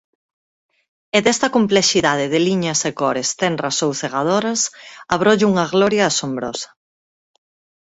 [1.17, 4.61] E desta complexidade de liñas e cores, tenras ou cegadoras,
[5.15, 6.69] abrolla unha gloria asombrosa.